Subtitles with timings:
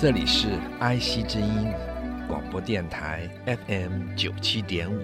[0.00, 0.46] 这里是
[0.78, 1.72] IC 之音
[2.28, 3.28] 广播电台
[3.66, 5.00] FM 九七点五，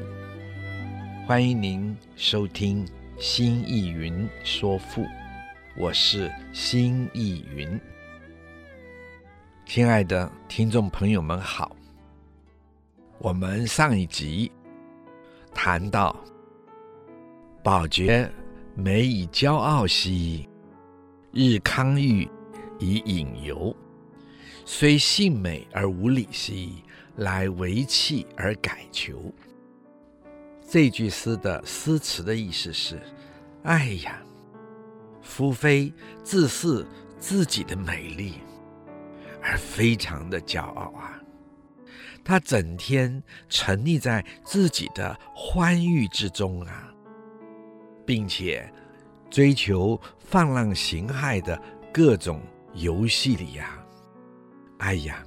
[1.27, 2.87] 欢迎您收听
[3.19, 5.03] 《新意云说赋》，
[5.77, 7.77] 我是新意云。
[9.67, 11.75] 亲爱的听众朋友们好，
[13.19, 14.49] 我们上一集
[15.53, 16.15] 谈到
[17.65, 18.31] 宝觉
[18.77, 20.49] 美以骄傲兮，
[21.33, 22.31] 日康裕
[22.79, 23.75] 以隐游。
[24.65, 26.83] 虽性美而无礼兮，
[27.17, 29.33] 来为器而改求。
[30.69, 33.01] 这句诗的诗词的意思是：
[33.63, 34.23] 哎呀，
[35.23, 35.93] 夫妃
[36.23, 36.85] 自恃
[37.19, 38.35] 自己的美丽，
[39.43, 41.21] 而非常的骄傲啊！
[42.25, 46.91] 她整天沉溺在自己的欢愉之中啊，
[48.07, 48.73] 并且
[49.31, 51.61] 追求放浪形骸的
[51.93, 52.41] 各种
[52.73, 53.84] 游戏里呀。
[54.85, 55.25] 哎呀，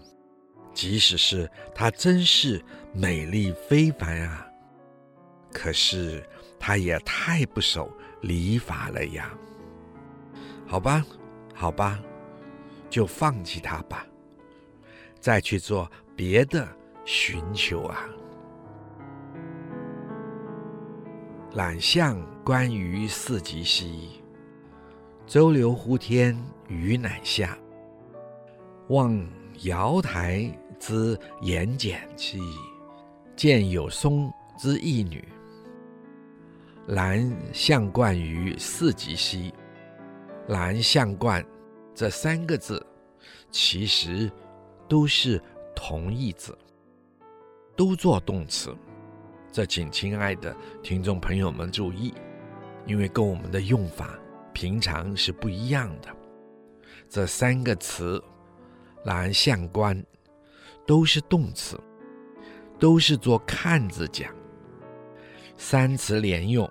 [0.72, 2.63] 即使是她真是
[2.94, 4.47] 美丽非凡啊，
[5.52, 6.23] 可是
[6.59, 7.91] 她也太不守
[8.22, 9.33] 礼法了呀。
[10.67, 11.03] 好吧，
[11.55, 11.99] 好吧，
[12.88, 14.05] 就放弃她吧，
[15.19, 16.67] 再去做别的
[17.03, 18.08] 寻求啊。
[21.53, 24.21] 览象观于四极兮，
[25.25, 27.58] 周流乎天，宇乃下。
[28.89, 29.20] 望
[29.64, 32.40] 瑶台之盐碱兮，
[33.36, 35.28] 见有松之异女。
[36.90, 39.52] 览象观于四极兮，
[40.48, 41.44] 览象观
[41.95, 42.86] 这三个字，
[43.50, 44.32] 其实
[44.88, 45.42] 都是
[45.76, 46.56] 同义字，
[47.76, 48.76] 都做动词。
[49.52, 52.14] 这请亲爱的听众朋友们注意，
[52.86, 54.18] 因为跟我们的用法
[54.54, 56.16] 平常是不一样的。
[57.10, 58.24] 这三个词。
[59.08, 60.06] 览象观
[60.86, 61.80] 都是动词，
[62.78, 64.36] 都是做看字讲，
[65.58, 66.70] 三词连用，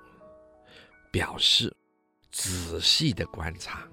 [1.11, 1.75] 表示
[2.31, 3.89] 仔细的观察。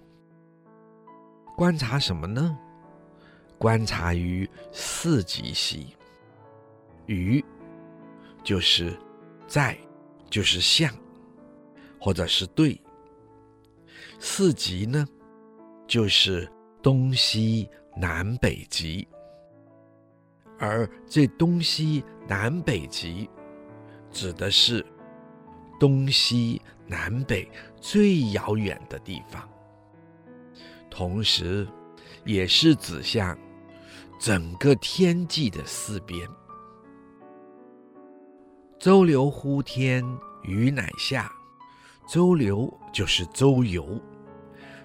[1.55, 2.57] 观察什么呢？
[3.57, 5.95] 观察于四极兮，
[7.05, 7.41] 于
[8.43, 8.93] 就是
[9.47, 9.77] 在，
[10.29, 10.93] 就是像，
[11.97, 12.77] 或者是对。
[14.19, 15.07] 四极呢，
[15.87, 16.45] 就是
[16.81, 17.69] 东西。
[17.95, 19.07] 南北极，
[20.57, 23.29] 而这东西南北极，
[24.11, 24.85] 指的是
[25.79, 27.49] 东西南北
[27.79, 29.47] 最遥远的地方，
[30.89, 31.67] 同时，
[32.25, 33.37] 也是指向
[34.19, 36.27] 整个天际的四边。
[38.79, 40.03] 周流乎天，
[40.43, 41.31] 宇乃下。
[42.05, 43.97] 周流就是周游，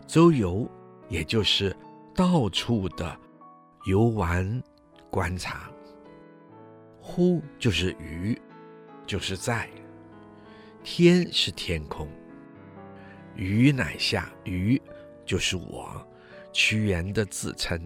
[0.07, 0.71] 周游
[1.09, 1.75] 也就是。
[2.19, 3.17] 到处的
[3.85, 4.61] 游玩
[5.09, 5.71] 观察，
[7.01, 8.37] 乎就是于，
[9.07, 9.71] 就是在，
[10.83, 12.09] 天是天空，
[13.37, 14.83] 鱼乃下，鱼
[15.25, 16.05] 就是我
[16.53, 17.81] 屈原的自称，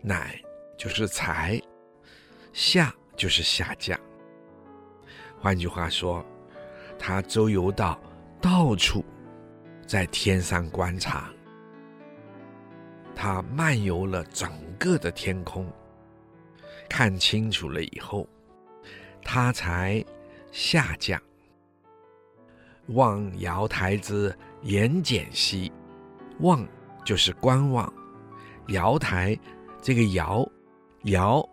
[0.00, 0.40] 乃
[0.76, 1.60] 就是才，
[2.52, 3.98] 下就是下降。
[5.40, 6.24] 换句话说，
[6.96, 8.00] 他周游到
[8.40, 9.04] 到处，
[9.88, 11.28] 在天上观察。
[13.20, 14.48] 他漫游了整
[14.78, 15.68] 个的天空，
[16.88, 18.28] 看清楚了以后，
[19.24, 20.04] 他才
[20.52, 21.20] 下降。
[22.90, 24.32] 望瑶台之
[24.62, 25.72] 盐碱兮，
[26.38, 26.64] 望
[27.04, 27.92] 就是观望，
[28.68, 29.36] 瑶台
[29.82, 30.48] 这个瑶，
[31.02, 31.44] 瑶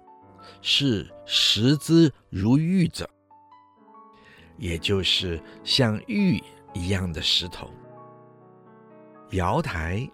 [0.62, 3.10] 是石之如玉者，
[4.60, 6.39] 也就是像玉
[6.75, 7.72] 一样的石头，
[9.31, 10.07] 瑶台。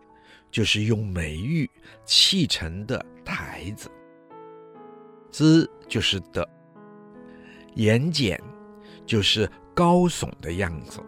[0.52, 1.70] 就是用美玉
[2.04, 3.90] 砌成的台子，
[5.32, 6.48] 之就是的，
[7.76, 8.38] 盐碱
[9.06, 11.00] 就是高耸的样子。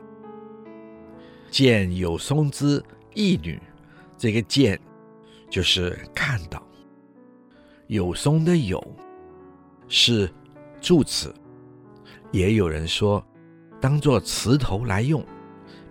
[1.52, 2.82] 见有松之
[3.14, 3.62] 异女，
[4.18, 4.80] 这个见
[5.50, 6.66] 就是看到，
[7.88, 8.82] 有松的有
[9.88, 10.28] 是
[10.82, 11.32] 助词，
[12.32, 13.24] 也有人说
[13.80, 15.24] 当做词头来用，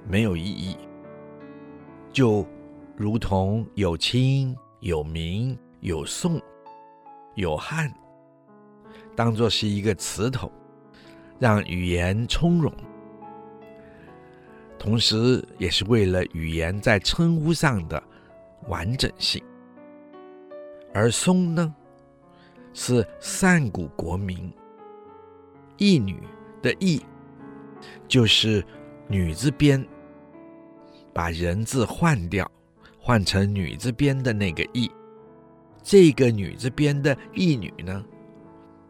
[0.09, 0.77] 没有意义，
[2.13, 2.45] 就
[2.97, 6.41] 如同有清、有明、有宋、
[7.35, 7.93] 有汉，
[9.17, 10.53] 当作是一个词头，
[11.39, 12.73] 让语言从容，
[14.79, 18.03] 同时也是为了语言在称呼上的
[18.69, 19.43] 完整性。
[20.93, 21.75] 而松呢，
[22.75, 24.53] 是上古国名，
[25.79, 26.23] 义女
[26.61, 27.03] 的义，
[28.07, 28.63] 就是
[29.09, 29.83] 女字边，
[31.15, 32.49] 把人字换掉，
[33.05, 34.89] 换成女字边的那个义。
[35.83, 38.05] 这个女字边的义女呢，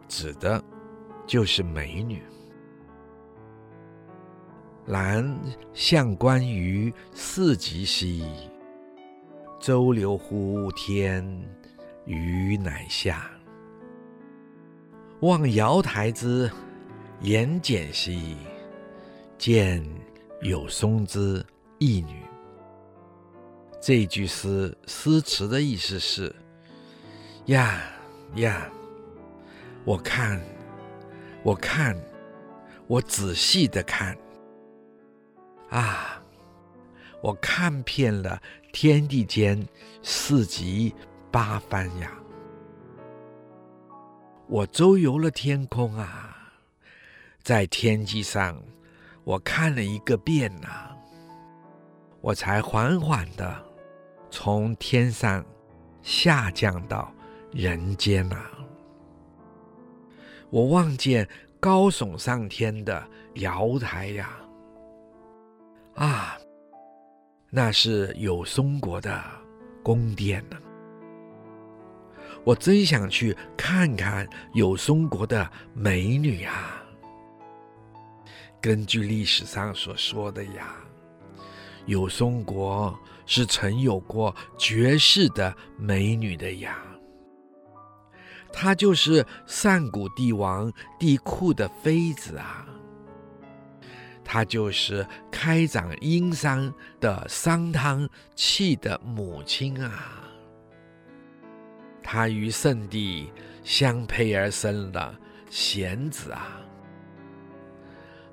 [0.07, 0.63] 指的
[1.27, 2.23] 就是美女。
[4.87, 5.41] 兰
[5.73, 8.23] 向观于四极兮，
[9.59, 11.25] 周流乎天，
[12.05, 13.31] 宇乃下。
[15.21, 16.51] 望瑶台之
[17.23, 18.37] 偃简兮，
[19.39, 19.83] 见
[20.43, 21.43] 有松之
[21.79, 22.21] 一女。
[23.85, 26.33] 这句诗诗词的意思是：
[27.47, 27.83] 呀
[28.37, 28.71] 呀，
[29.85, 30.41] 我看，
[31.43, 32.01] 我看，
[32.87, 34.17] 我仔细的看。
[35.69, 36.23] 啊，
[37.21, 38.41] 我看遍了
[38.73, 39.67] 天地间
[40.01, 40.95] 四极
[41.33, 42.13] 八方呀。
[44.47, 46.53] 我周游了天空啊，
[47.43, 48.63] 在天际上，
[49.25, 50.97] 我看了一个遍呐、
[52.21, 53.72] 我才缓缓的
[54.33, 55.45] 从天上
[56.01, 57.13] 下降到
[57.53, 58.51] 人间、啊。
[60.49, 61.29] 我望见
[61.61, 64.31] 高耸上天的瑶台呀，
[65.95, 66.39] 啊，
[67.51, 69.23] 那是有松国的
[69.83, 70.57] 宫殿呢。
[72.43, 76.83] 我真想去看看有松国的美女啊！
[78.63, 80.75] 根据历史上所说的呀，
[81.85, 86.79] 有松国是曾有过绝世的美女的呀。
[88.53, 92.67] 她就是上古帝王帝喾的妃子啊。
[94.25, 100.23] 她就是开掌殷商的商汤弃的母亲啊。
[102.03, 103.33] 她与圣帝
[103.65, 105.15] 相配而生的
[105.49, 106.59] 贤子啊！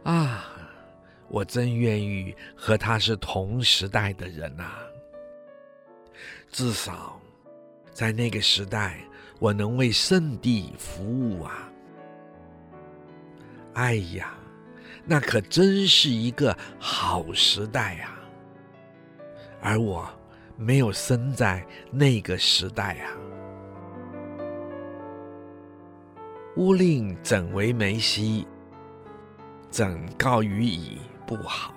[0.03, 0.45] 啊，
[1.29, 4.79] 我真愿意和他是同时代的人呐、啊。
[6.51, 7.19] 至少，
[7.91, 8.99] 在那个时代，
[9.39, 11.71] 我能为圣地服务啊！
[13.75, 14.33] 哎呀，
[15.05, 18.19] 那可真是一个好时代啊！
[19.61, 20.09] 而我
[20.57, 23.11] 没有生在那个时代啊！
[26.55, 28.47] 乌令怎为梅西？
[29.69, 30.97] 怎告于矣
[31.35, 31.71] 不好？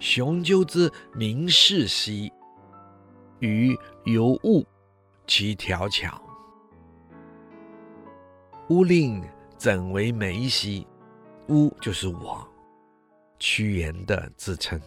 [0.00, 2.32] 雄鸠之鸣士兮，
[3.38, 4.66] 予犹物
[5.28, 6.20] 其条巧。
[8.70, 9.22] 乌令
[9.56, 10.86] 怎为梅兮？
[11.50, 12.44] 乌就是我，
[13.38, 14.80] 屈原的自称。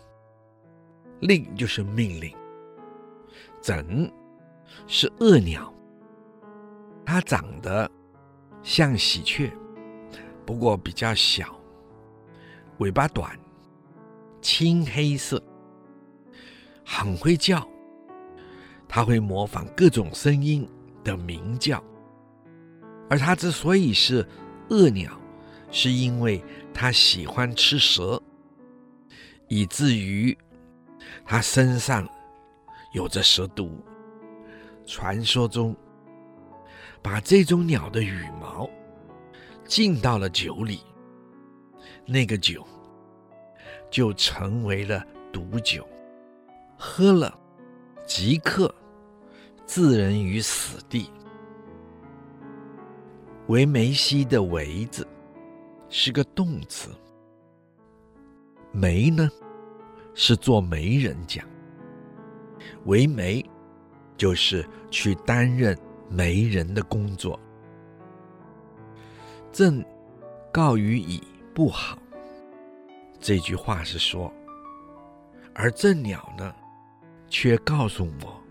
[1.21, 2.35] 令就是命令。
[3.61, 4.11] 怎
[4.85, 5.73] 是恶鸟，
[7.05, 7.89] 它长得。
[8.63, 9.51] 像喜鹊，
[10.45, 11.59] 不过比较小，
[12.81, 13.37] 尾巴短，
[14.41, 15.39] 青黑色，
[16.83, 17.63] 很会叫。
[18.87, 20.67] 它会模仿各种声音
[21.03, 21.81] 的鸣叫。
[23.07, 24.27] 而它之所以是
[24.69, 25.11] 恶鸟，
[25.69, 28.19] 是因为它喜欢吃蛇，
[29.47, 30.35] 以至于
[31.23, 32.09] 它身上
[32.93, 33.79] 有着蛇毒。
[34.87, 35.75] 传说中。
[37.03, 38.69] 把这种鸟的羽毛
[39.65, 40.81] 浸到了酒里，
[42.05, 42.63] 那个酒
[43.91, 45.87] 就成为了毒酒，
[46.75, 47.37] 喝了
[48.07, 48.73] 即刻
[49.67, 51.11] 置人于死地。
[53.47, 55.05] 为梅西的“为”字
[55.89, 56.89] 是个动词，
[58.71, 59.29] 媒呢
[60.15, 61.45] 是做媒人讲，
[62.85, 63.45] 为媒
[64.17, 65.77] 就是去担任。
[66.13, 67.39] 媒人的工作，
[69.49, 69.81] 朕
[70.51, 71.23] 告于蚁
[71.55, 71.97] 不好。
[73.21, 74.33] 这句话是说，
[75.53, 76.55] 而鸩鸟呢，
[77.29, 78.41] 却告诉我，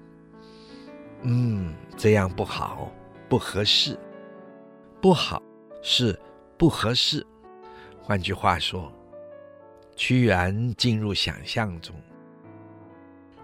[1.22, 2.88] 嗯，这样不好，
[3.28, 3.98] 不合适，
[5.02, 5.42] 不好
[5.82, 6.16] 是
[6.56, 7.26] 不合适。
[8.00, 8.92] 换句话说，
[9.96, 11.92] 屈原进入想象中，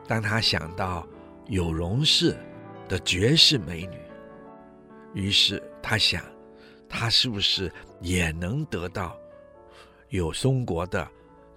[0.06, 1.04] 当他想到
[1.46, 2.36] 有容氏
[2.88, 3.98] 的绝世美女。
[5.12, 6.22] 于是他想，
[6.88, 9.18] 他是不是也能得到
[10.10, 11.08] 有松国的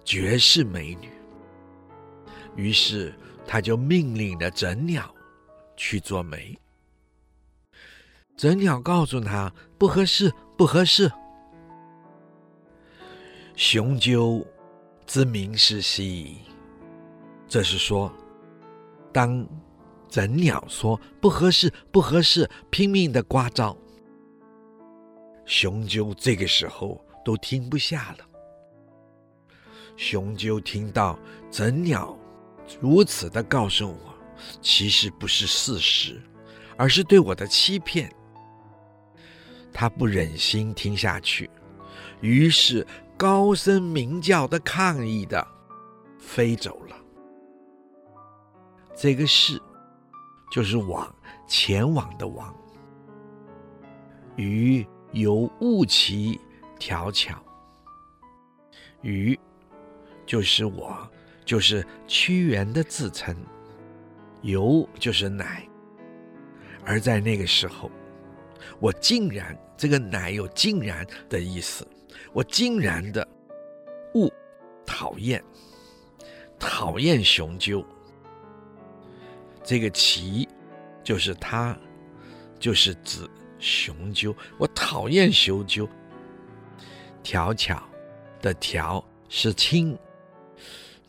[0.04, 1.10] 绝世美女。
[2.56, 3.14] 于是
[3.46, 5.14] 他就命令了枕鸟
[5.76, 6.58] 去做媒。
[8.36, 11.10] 枕鸟告诉他不合适，不合适。
[13.54, 14.46] 雄鸠
[15.06, 16.38] 之鸣是兮，
[17.46, 18.10] 这是说，
[19.12, 19.46] 当
[20.08, 23.76] 枕鸟说不合适，不合适，拼命的聒噪，
[25.44, 28.29] 雄鸠这个时候都听不下了。
[30.00, 31.18] 雄鸠听到
[31.50, 32.18] 整鸟
[32.80, 34.14] 如此的告诉我，
[34.62, 36.18] 其实不是事实，
[36.78, 38.10] 而是对我的欺骗。
[39.74, 41.50] 他不忍心听下去，
[42.22, 45.46] 于是高声鸣叫的抗议的
[46.18, 46.96] 飞走了。
[48.96, 49.60] 这个“是”
[50.50, 51.14] 就是往
[51.46, 52.56] 前往的“往”，
[54.36, 56.40] 鱼有误其
[56.78, 57.38] 调巧，
[59.02, 59.38] 鱼
[60.30, 60.96] 就是我，
[61.44, 63.34] 就是屈原的自称，
[64.42, 65.68] 由就是乃，
[66.84, 67.90] 而在那个时候。
[68.78, 71.84] 我竟然，这个乃有竟然的意思。
[72.32, 73.26] 我竟然的
[74.14, 74.32] 恶
[74.86, 75.42] 讨厌，
[76.60, 77.84] 讨厌雄鸠。
[79.64, 80.48] 这个其
[81.02, 81.76] 就是他，
[82.60, 84.32] 就是指雄鸠。
[84.58, 85.88] 我讨厌雄鸠。
[87.20, 87.82] 调巧
[88.40, 89.98] 的调是轻，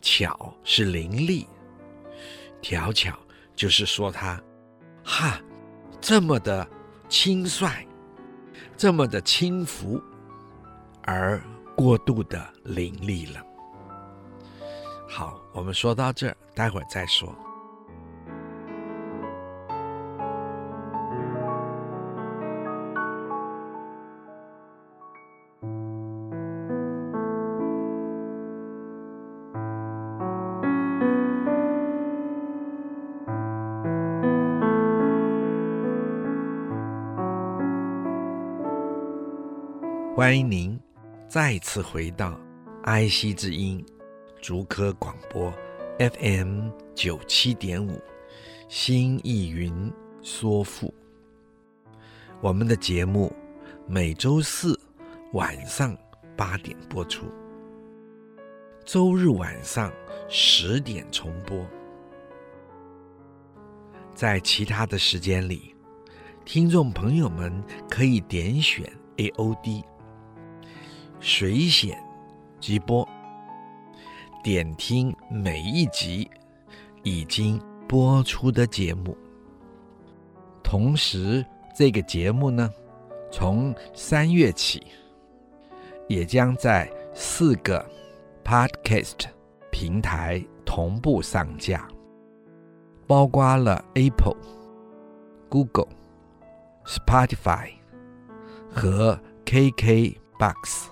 [0.02, 1.46] 巧是伶俐。
[2.60, 3.18] 调巧
[3.56, 4.38] 就是说他，
[5.02, 5.40] 哈，
[5.98, 6.68] 这么的。
[7.08, 7.86] 轻率，
[8.74, 10.02] 这么的轻浮，
[11.02, 11.38] 而
[11.76, 13.42] 过度的伶俐了。
[15.06, 17.36] 好，我们说到这儿，待会儿再说。
[40.22, 40.78] 欢迎您
[41.26, 42.38] 再次回到
[42.84, 43.84] 爱惜之音
[44.40, 45.52] 竹科广播
[45.98, 48.00] FM 九七点五
[48.68, 50.94] 新意云说赋。
[52.40, 53.34] 我们的节目
[53.84, 54.78] 每周四
[55.32, 55.98] 晚上
[56.36, 57.26] 八点播出，
[58.84, 59.92] 周日晚上
[60.28, 61.66] 十点重播。
[64.14, 65.74] 在其他的时间里，
[66.44, 67.52] 听众朋友们
[67.90, 69.82] 可以点选 AOD。
[71.24, 71.96] 随选
[72.58, 73.08] 即播，
[74.42, 76.28] 点听每一集
[77.04, 79.16] 已经播出的节目。
[80.64, 81.46] 同时，
[81.78, 82.68] 这个节目呢，
[83.30, 84.84] 从三月起，
[86.08, 87.88] 也将在四个
[88.44, 89.26] Podcast
[89.70, 91.88] 平台同步上架，
[93.06, 94.36] 包括了 Apple、
[95.48, 95.88] Google、
[96.84, 97.70] Spotify
[98.68, 100.91] 和 KKBox。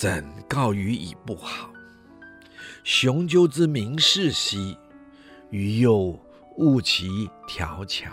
[0.00, 1.70] 怎告予以不好，
[2.84, 4.74] 雄鸠之鸣是兮，
[5.50, 6.18] 鱼又
[6.56, 8.10] 误其调巧。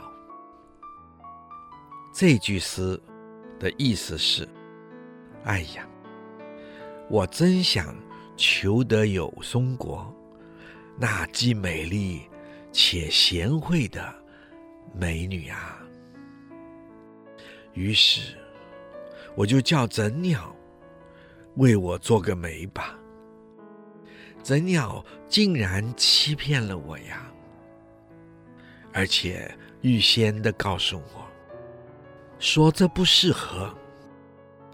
[2.14, 3.02] 这句诗
[3.58, 4.46] 的意思是：
[5.46, 5.88] 哎呀，
[7.10, 7.96] 我真想
[8.36, 10.14] 求得有松国
[10.98, 12.24] 那既美丽
[12.74, 14.14] 且贤惠的
[14.94, 15.80] 美女啊！
[17.72, 18.36] 于是
[19.38, 20.54] 我就叫整鸟。
[21.58, 22.96] 为我做个媒吧，
[24.42, 27.32] 怎鸟竟然欺骗了我呀！
[28.94, 31.28] 而且预先的告诉我，
[32.40, 33.74] 说这不适合，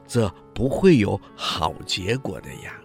[0.05, 2.79] 这不会有好结果的呀，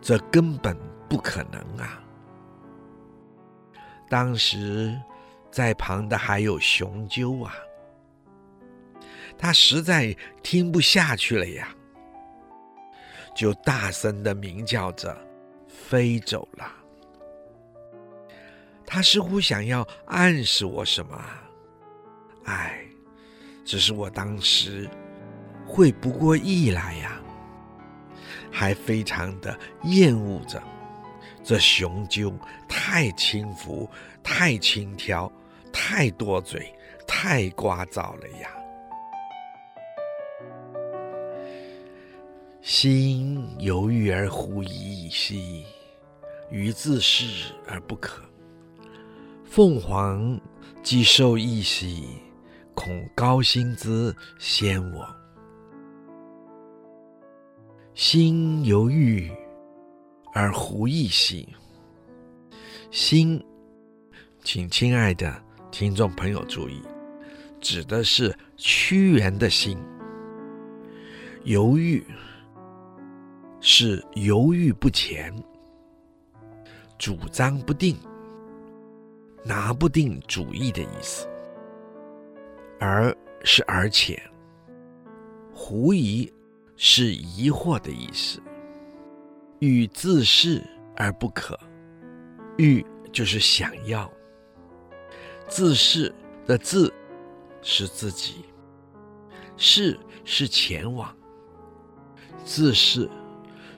[0.00, 0.76] 这根本
[1.08, 2.02] 不可能啊！
[4.08, 4.94] 当时
[5.50, 7.54] 在旁的还有雄鸠啊，
[9.36, 11.75] 他实在听不下去了呀。
[13.36, 15.14] 就大声的鸣叫着，
[15.68, 16.72] 飞走了。
[18.86, 21.22] 他似乎想要暗示我什么？
[22.46, 22.80] 哎，
[23.62, 24.88] 只是我当时
[25.66, 27.20] 会不过意来呀。
[28.50, 30.62] 还非常的厌恶着
[31.44, 32.32] 这雄鸠
[32.66, 33.86] 太轻浮、
[34.22, 35.30] 太轻佻、
[35.70, 36.74] 太多嘴、
[37.06, 38.48] 太聒噪了呀。
[42.66, 45.64] 心犹豫而狐疑兮，
[46.50, 48.20] 予自是而不可。
[49.44, 50.36] 凤凰
[50.82, 52.08] 既受异兮，
[52.74, 55.06] 恐高薪资先我。
[57.94, 59.30] 心犹豫
[60.34, 61.48] 而狐疑兮，
[62.90, 63.40] 心，
[64.42, 66.82] 请亲爱的听众朋友注意，
[67.60, 69.78] 指的是屈原的心。
[71.44, 72.04] 犹豫。
[73.68, 75.34] 是犹豫不前，
[76.96, 77.96] 主张不定，
[79.44, 81.26] 拿不定主意的意思。
[82.78, 84.22] 而是而且，
[85.52, 86.32] 狐疑
[86.76, 88.40] 是疑惑的意思。
[89.58, 90.62] 欲自是
[90.94, 91.58] 而不可，
[92.58, 94.08] 欲就是想要，
[95.48, 96.14] 自是
[96.46, 96.94] 的自
[97.62, 98.44] 是自己，
[99.56, 101.12] 是是前往，
[102.44, 103.10] 自是。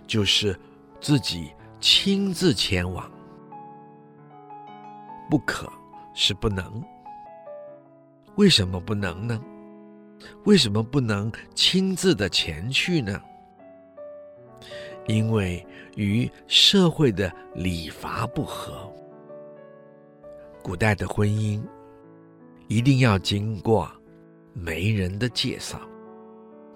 [0.08, 0.58] 就是
[1.00, 3.08] 自己亲自前往，
[5.30, 5.70] 不可
[6.14, 6.82] 是不能。
[8.34, 9.40] 为什么不能呢？
[10.44, 13.20] 为什么不能亲自的前去呢？
[15.06, 15.64] 因为
[15.96, 18.92] 与社会的礼法不合。
[20.62, 21.62] 古代的婚姻
[22.66, 23.90] 一定要经过
[24.52, 25.80] 媒人的介绍，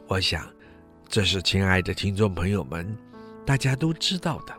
[0.06, 0.48] 我想
[1.08, 2.96] 这是亲爱的听众朋友们。
[3.44, 4.54] 大家都知道的，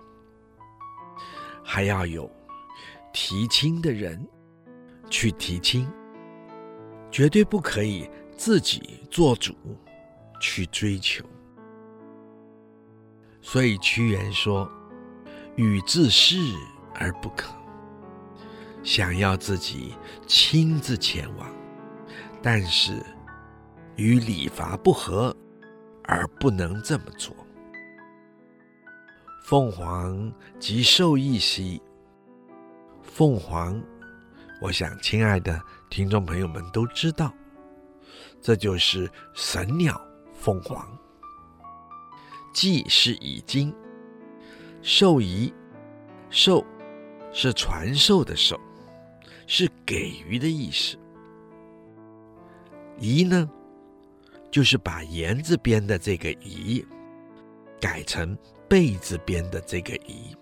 [1.64, 2.30] 还要有
[3.14, 4.28] 提亲的人
[5.10, 5.88] 去提亲，
[7.10, 9.56] 绝对不可以自己做主
[10.40, 11.24] 去追求。
[13.42, 14.70] 所以屈原说
[15.56, 16.36] ：“与自是
[16.96, 17.54] 而不可。”
[18.84, 19.96] 想要自己
[20.28, 21.50] 亲自前往，
[22.42, 23.02] 但是
[23.96, 25.34] 与礼法不合，
[26.04, 27.34] 而不能这么做。
[29.44, 31.82] 凤凰即兽异兮，
[33.02, 33.84] 凤凰，
[34.62, 37.30] 我想亲爱的听众朋友们都知道，
[38.42, 40.02] 这就是神鸟
[40.34, 40.88] 凤凰。
[42.54, 43.76] 既是已经，
[44.82, 45.54] 兽夷，
[46.30, 46.66] 兽
[47.34, 48.58] 是传授的授，
[49.46, 50.98] 是给予的意思。
[52.98, 53.50] 夷呢，
[54.50, 56.86] 就是把言字边的这个夷
[57.82, 58.38] 改成。
[58.74, 60.36] 贝字边的这个夷，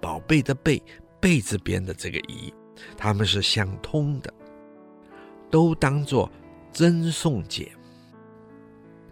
[0.00, 0.82] 宝贝的贝，
[1.20, 2.52] 贝字边的这个夷，
[2.96, 4.34] 它们是相通的，
[5.48, 6.28] 都当做
[6.72, 7.70] 赠送解。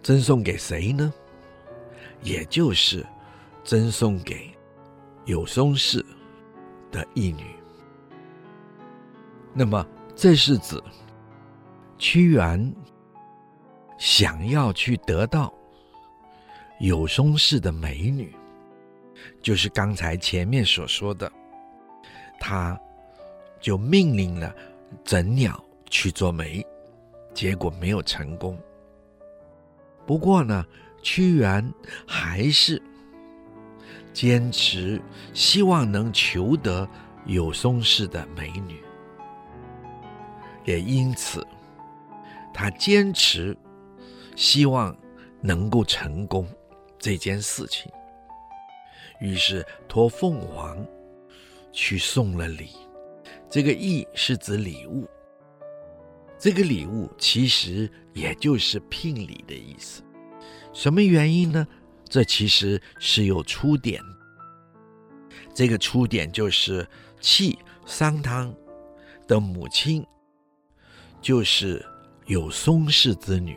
[0.02, 1.14] 赠送给谁呢？
[2.22, 3.06] 也就是
[3.62, 4.50] 赠送给
[5.26, 6.04] 有松氏
[6.90, 7.44] 的义女。
[9.54, 9.86] 那么
[10.16, 10.82] 这是指
[11.98, 12.74] 屈原
[13.96, 15.54] 想要去得到
[16.80, 18.34] 有松氏的美女。
[19.42, 21.30] 就是刚才前面所说的，
[22.38, 22.78] 他
[23.60, 24.54] 就命令了
[25.04, 26.64] 整鸟去做媒，
[27.34, 28.58] 结果没有成功。
[30.06, 30.64] 不过呢，
[31.02, 31.72] 屈原
[32.06, 32.80] 还是
[34.12, 35.00] 坚持
[35.32, 36.88] 希望能求得
[37.26, 38.82] 有松氏的美女，
[40.64, 41.46] 也因此
[42.52, 43.56] 他坚持
[44.34, 44.96] 希望
[45.40, 46.46] 能够成功
[46.98, 47.90] 这件事情。
[49.20, 50.84] 于是托凤凰
[51.72, 52.70] 去送了礼，
[53.48, 55.08] 这个意是指礼物，
[56.38, 60.02] 这个礼物其实也就是聘礼的意思。
[60.72, 61.66] 什么原因呢？
[62.08, 64.02] 这其实是有出典，
[65.54, 66.84] 这个出典就是
[67.20, 67.56] 契
[67.86, 68.52] 商汤
[69.28, 70.04] 的母亲，
[71.20, 71.84] 就是
[72.26, 73.56] 有松氏之女，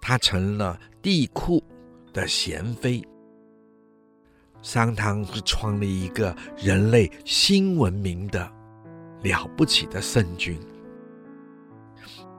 [0.00, 1.60] 她成了帝嚳
[2.12, 3.02] 的贤妃。
[4.66, 8.52] 商汤是创立一个人类新文明的
[9.22, 10.58] 了不起的圣君，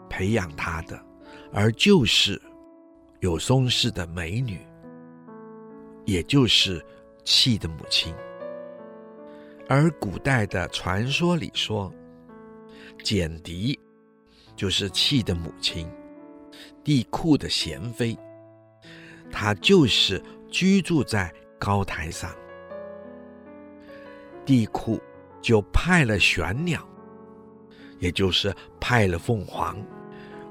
[0.10, 1.02] 培养他的，
[1.54, 2.40] 而就是
[3.22, 4.60] 有松氏的美女，
[6.04, 6.86] 也就是
[7.24, 8.13] 契的母亲。
[9.70, 11.90] 而古代的传说里说，
[13.02, 13.80] 简狄
[14.54, 15.90] 就是契的母亲，
[16.84, 18.18] 帝喾的贤妃，
[19.32, 21.34] 她就是居住在。
[21.60, 22.32] 高台上，
[24.46, 25.00] 帝库
[25.41, 26.88] 就派了玄鸟，
[28.00, 29.78] 也就是派了凤凰，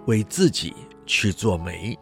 [0.06, 0.74] 为自己
[1.06, 1.98] 去做媒。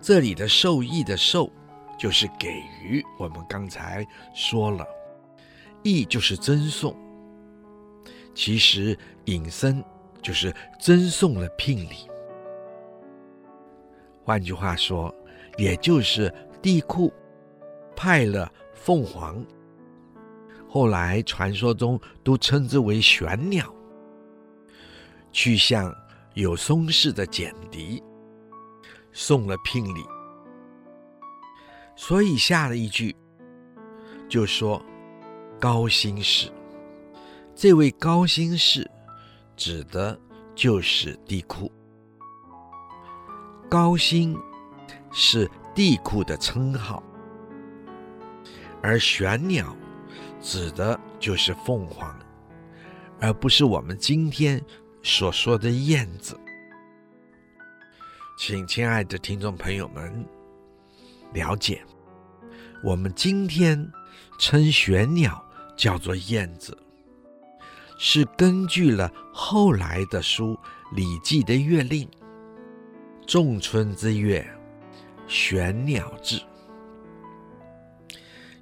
[0.00, 1.50] 这里的“兽异”的“兽”，
[1.98, 2.50] 就是给
[2.82, 3.02] 予。
[3.18, 4.86] 我们刚才说了，
[5.84, 6.94] 揖就是赠送。
[8.34, 9.82] 其实引申
[10.20, 12.10] 就是赠送了聘礼。
[14.24, 15.14] 换句话说，
[15.56, 17.12] 也就是帝库
[17.96, 19.44] 派了凤凰，
[20.68, 23.72] 后来传说中都称之为玄鸟，
[25.32, 25.94] 去向
[26.34, 28.02] 有松氏的简狄
[29.12, 30.04] 送了聘礼。
[31.96, 33.14] 所以下了一句，
[34.28, 34.82] 就说
[35.60, 36.50] 高辛氏。
[37.54, 38.90] 这位高辛氏
[39.56, 40.18] 指的
[40.56, 41.70] 就是帝嚳。
[43.70, 44.36] 高辛
[45.12, 47.00] 是帝嚳的称号，
[48.84, 49.74] 而玄鸟
[50.42, 52.14] 指的就是凤凰，
[53.18, 54.62] 而不是我们今天
[55.02, 56.38] 所说的燕子。
[58.36, 60.22] 请亲爱的听众朋友们
[61.32, 61.82] 了解，
[62.82, 63.90] 我们今天
[64.38, 65.42] 称玄鸟
[65.74, 66.76] 叫做燕子，
[67.96, 70.52] 是根据了后来的书
[70.94, 72.06] 《礼记》的月令。
[73.26, 74.46] 仲春之月，
[75.26, 76.38] 玄鸟至，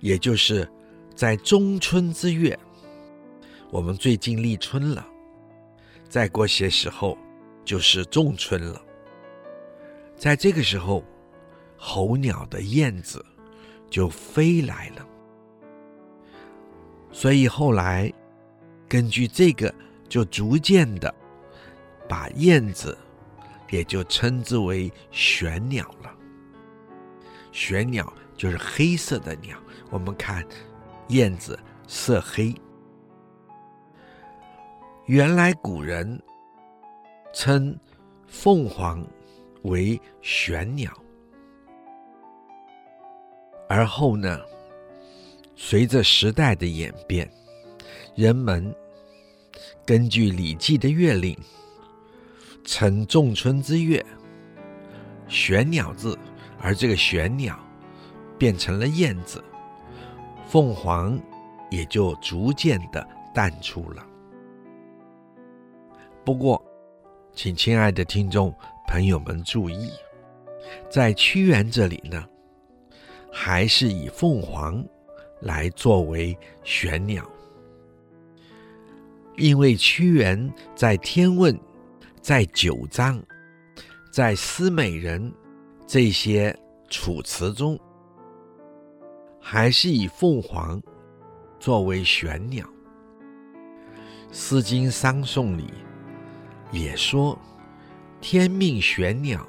[0.02, 0.70] 也就是
[1.14, 2.58] 在中春之月，
[3.70, 5.06] 我们最近立春了，
[6.08, 7.16] 再过些时候
[7.64, 8.82] 就是仲春了。
[10.16, 11.02] 在这个时候，
[11.76, 13.24] 候鸟的燕子
[13.88, 15.08] 就飞来了，
[17.12, 18.12] 所以后来
[18.86, 19.74] 根据这个，
[20.08, 21.14] 就逐渐的
[22.06, 22.98] 把燕子。
[23.70, 26.14] 也就称之为玄鸟了。
[27.52, 29.58] 玄鸟就是黑色的鸟。
[29.92, 30.44] 我们看
[31.08, 32.52] 燕子色黑。
[35.06, 36.20] 原来古人
[37.34, 37.78] 称
[38.26, 39.06] 凤凰
[39.62, 40.90] 为玄鸟，
[43.68, 44.40] 而后呢，
[45.54, 47.30] 随着时代的演变，
[48.14, 48.74] 人们
[49.84, 51.38] 根据《礼记》的月令。
[52.64, 54.06] 称仲春之月，
[55.26, 56.16] 玄鸟字，
[56.60, 57.58] 而这个玄鸟
[58.38, 59.42] 变成了燕子，
[60.52, 61.18] 凤凰
[61.70, 64.06] 也就逐渐的淡出了。
[66.26, 66.62] 不过，
[67.32, 68.54] 请亲爱的听众
[68.86, 69.90] 朋友们注意，
[70.90, 72.22] 在屈原这里呢，
[73.32, 74.84] 还是以凤凰
[75.40, 77.26] 来作为玄鸟，
[79.38, 81.54] 因为屈原在《天问》。
[82.20, 83.20] 在九章，
[84.12, 85.32] 在思美人
[85.88, 86.56] 这些
[86.88, 87.76] 楚辞中，
[89.44, 90.80] 还是以凤凰
[91.58, 92.64] 作为玄鸟。
[94.30, 95.74] 《诗经·商颂》里
[96.70, 97.36] 也说
[98.22, 99.46] ：“天命玄鸟，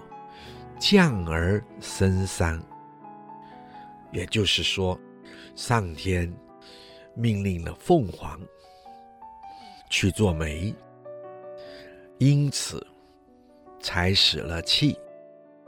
[0.80, 2.62] 降而生商。”
[4.12, 5.00] 也就是说，
[5.56, 6.32] 上天
[7.14, 8.40] 命令了凤凰
[9.90, 10.74] 去做媒。
[12.18, 12.86] 因此，
[13.80, 14.98] 才使了气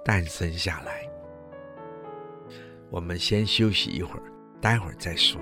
[0.04, 1.08] 诞生下来。
[2.96, 4.24] 我们先休息一会儿，
[4.62, 5.38] 待会儿再说。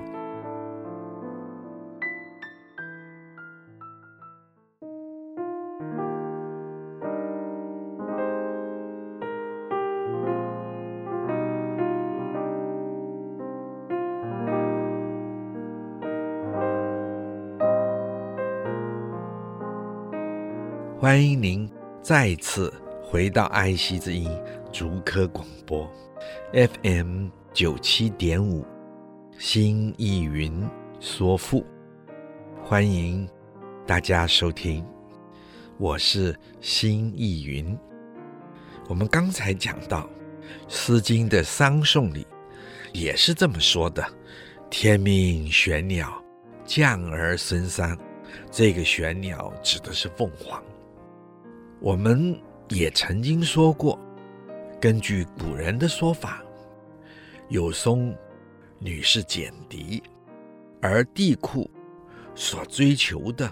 [20.99, 21.69] 欢迎您
[22.01, 24.27] 再次回到爱惜之音
[24.71, 25.87] 竹科广播
[26.51, 28.65] ，FM 九七点五，
[29.37, 30.67] 新意云
[30.99, 31.63] 说赋，
[32.63, 33.29] 欢迎
[33.85, 34.83] 大家收听，
[35.77, 37.77] 我是新意云。
[38.89, 40.01] 我们刚才讲到
[40.67, 42.25] 《诗经》的《商颂》里
[42.91, 44.03] 也是这么说的
[44.71, 46.11] ：“天命玄鸟，
[46.65, 47.95] 降而生商。”
[48.49, 50.59] 这个玄鸟指的是凤凰。
[51.79, 52.35] 我们
[52.69, 53.99] 也曾经说过，
[54.81, 56.42] 根据古人的说法，
[57.53, 58.17] 有松
[58.79, 60.01] 女是简狄，
[60.81, 61.69] 而帝喾
[62.33, 63.47] 所追求的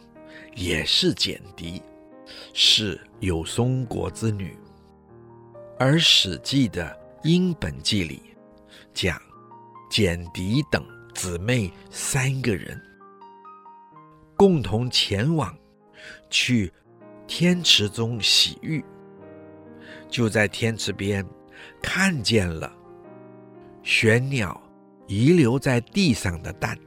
[0.56, 1.84] 也是简狄，
[2.52, 4.58] 是有松国之女。
[5.78, 6.84] 而《史记》的
[7.22, 8.24] 《殷本纪》里
[8.92, 9.22] 讲，
[9.88, 10.84] 简狄等
[11.14, 12.82] 姊妹三个人
[14.36, 15.56] 共同前往
[16.32, 16.74] 去。
[17.28, 18.84] 天池中洗浴，
[20.10, 21.26] 就在天池边
[21.82, 22.70] 看见了
[23.84, 24.62] 玄鸟
[25.08, 26.78] 遗留在地上的蛋，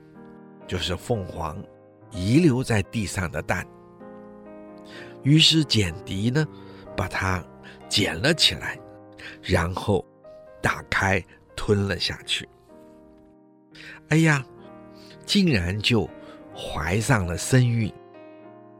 [0.66, 1.62] 就是凤凰
[2.11, 3.66] 遗留在地上的蛋。
[5.22, 6.46] 于是简狄呢，
[6.96, 7.44] 把它
[7.88, 8.78] 捡了起来，
[9.42, 10.04] 然后
[10.62, 11.22] 打开
[11.57, 12.48] 吞了下去。
[14.09, 14.44] 哎呀，
[15.24, 16.09] 竟然就
[16.54, 17.92] 怀上了身孕，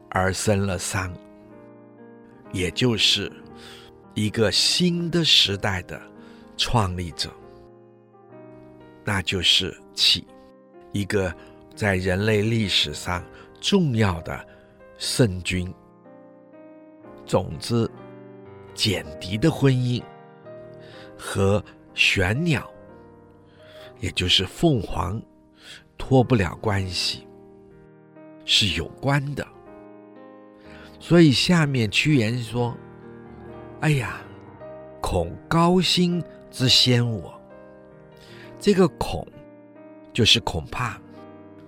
[0.09, 1.13] 而生了商，
[2.53, 3.31] 也就是
[4.13, 5.99] 一个新的时代的
[6.55, 7.29] 创立者，
[9.05, 10.25] 那就是启，
[10.91, 11.31] 一个
[11.75, 13.23] 在人类历史上
[13.61, 14.45] 重要的
[14.97, 15.71] 圣君。
[17.23, 17.89] 总之，
[18.73, 20.01] 简狄的婚姻
[21.15, 21.63] 和
[21.93, 22.67] 玄鸟，
[23.99, 25.21] 也就是凤凰，
[25.97, 27.27] 脱不了关系，
[28.43, 29.47] 是有关的。
[30.99, 32.75] 所以下面屈原说
[33.81, 34.19] ：“哎呀，
[34.99, 37.33] 恐高辛之先我。”
[38.59, 39.27] 这个“恐”
[40.13, 40.99] 就是恐怕，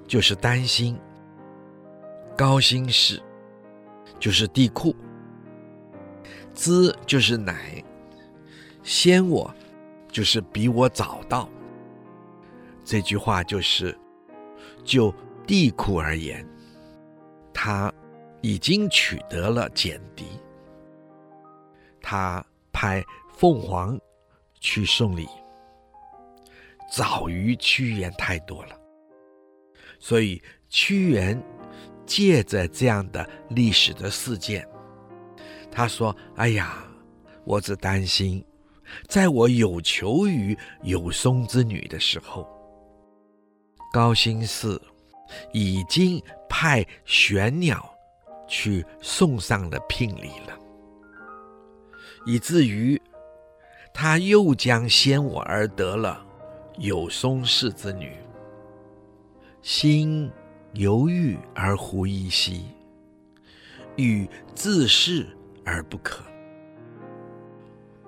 [0.08, 1.00] 就是担心。
[2.36, 3.22] 高辛氏
[4.20, 4.96] 就是地库。
[6.54, 7.84] 之就是乃，
[8.82, 9.54] 先我，
[10.12, 11.48] 就是比我早到。
[12.84, 13.96] 这句话就是，
[14.84, 15.14] 就
[15.46, 16.48] 地库而言，
[17.54, 17.94] 他
[18.42, 20.26] 已经取得了简狄，
[22.02, 24.00] 他派凤凰
[24.60, 25.28] 去送礼，
[26.92, 28.80] 早于屈原太多了。
[30.00, 31.42] 所以屈原
[32.06, 34.68] 借着这样的历史的事件。
[35.72, 36.84] 他说：“哎呀，
[37.44, 38.44] 我只担心，
[39.08, 42.48] 在我有求于有松之女的时候，
[43.92, 44.80] 高辛氏
[45.52, 47.88] 已经派玄鸟
[48.48, 50.58] 去送上了聘礼了，
[52.26, 53.00] 以至于
[53.94, 56.26] 他又将先我而得了
[56.78, 58.16] 有松氏之女，
[59.62, 60.32] 心
[60.74, 62.66] 犹豫而狐疑兮，
[63.96, 65.26] 欲自恃。”
[65.70, 66.24] 而不可。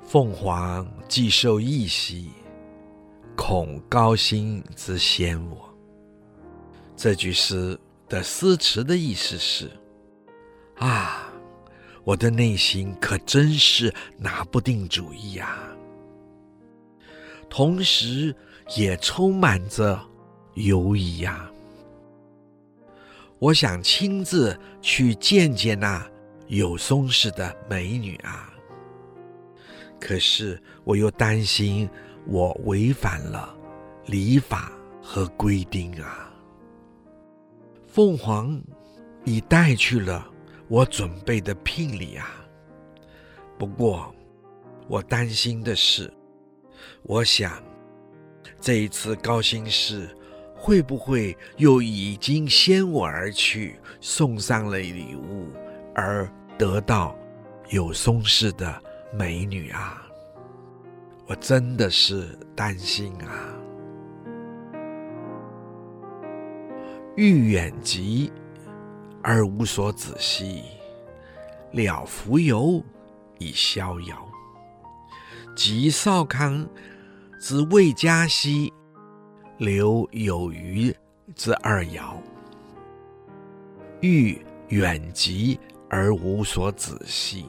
[0.02, 2.30] 凤凰既受异兮，
[3.36, 5.70] 恐高辛之先我。
[6.96, 7.78] 这句诗
[8.08, 9.70] 的诗词的意思是：
[10.78, 11.30] 啊，
[12.06, 15.60] 我的内心可真是拿不定主意呀，
[17.50, 18.34] 同时
[18.76, 20.00] 也充满着
[20.56, 21.50] 犹疑呀。
[23.40, 26.06] 我想亲自去见见那。
[26.50, 28.52] 有松氏的美女啊，
[30.02, 31.88] 可是我又担心
[32.26, 33.56] 我违反了
[34.08, 36.34] 礼法和规定啊。
[37.88, 38.60] 凤凰
[39.26, 40.28] 已带去了
[40.68, 42.28] 我准备的聘礼啊，
[43.60, 44.12] 不过
[44.88, 46.12] 我担心的是，
[47.04, 47.62] 我想
[48.60, 50.10] 这一次高辛氏
[50.56, 55.48] 会不会又已经先我而去，送上了礼物
[55.96, 56.30] 而。
[56.60, 57.16] 得到
[57.70, 60.06] 有松氏的美女啊，
[61.26, 63.32] 我真的是担心啊。
[67.16, 68.30] 欲远及
[69.24, 70.64] 而无所止兮，
[71.72, 72.84] 了浮游
[73.38, 74.30] 以逍遥。
[75.56, 76.68] 及少康
[77.40, 78.72] 子未嘉兮，
[79.58, 80.96] 留有余
[81.36, 82.14] 之二爻。
[84.02, 85.60] 欲远疾。
[85.92, 87.48] 而无所止兮，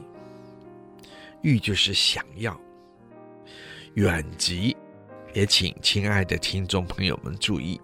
[1.43, 2.59] 欲就是想要，
[3.93, 4.75] 远疾，
[5.31, 7.79] 也请亲爱的听众朋友们注意，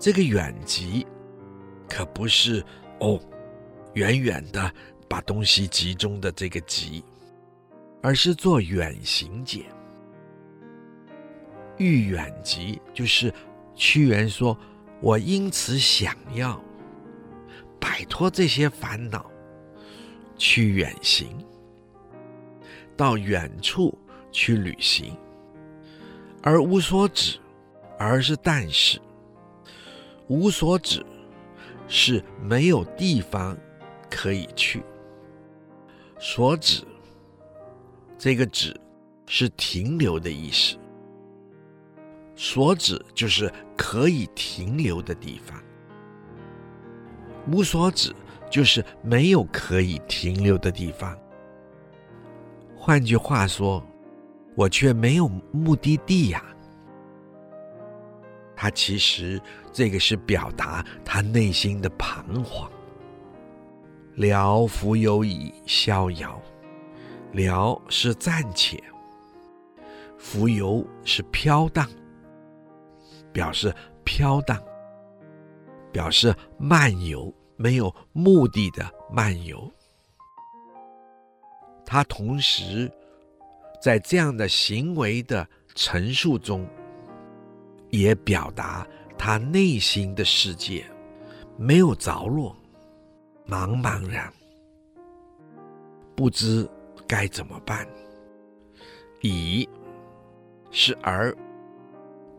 [0.00, 1.06] 这个远疾
[1.88, 2.60] 可不是
[2.98, 3.20] 哦，
[3.94, 4.68] 远远的
[5.08, 7.04] 把东西集中的这个集，
[8.02, 9.66] 而是做远行解。
[11.78, 13.32] 欲远疾，就是
[13.74, 14.56] 屈原说，
[15.00, 16.60] 我因此想要
[17.80, 19.30] 摆脱这些烦恼。
[20.38, 21.26] 去远行，
[22.94, 23.98] 到远处
[24.30, 25.16] 去旅行，
[26.42, 27.38] 而无所止，
[27.98, 29.00] 而是但是
[30.28, 31.02] 无所止，
[31.88, 33.56] 是没有地方
[34.10, 34.82] 可以去。
[36.18, 36.84] 所止，
[38.18, 38.78] 这个止
[39.26, 40.76] 是停留的意思。
[42.36, 45.60] 所指就是可以停留的地方，
[47.50, 48.14] 无所指。
[48.48, 51.18] 就是没有可以停留的地方。
[52.76, 53.84] 换句话说，
[54.54, 56.44] 我却没有目的地呀。
[58.54, 62.70] 他其实这个是表达他内心的彷徨。
[64.14, 66.40] 聊蜉蝣以逍遥，
[67.32, 68.80] 聊是暂且，
[70.20, 71.84] 蜉蝣是飘荡，
[73.36, 73.70] 表示
[74.02, 74.58] 飘荡，
[75.92, 77.30] 表示漫游。
[77.58, 79.72] 没有目的的漫游，
[81.86, 82.90] 他同时
[83.80, 86.68] 在这样的行为的陈述中，
[87.88, 90.84] 也表达他内心的世界
[91.56, 92.54] 没有着落，
[93.48, 94.30] 茫茫然，
[96.14, 96.68] 不知
[97.06, 97.88] 该怎么办。
[99.22, 99.66] 以
[100.70, 101.34] 是而，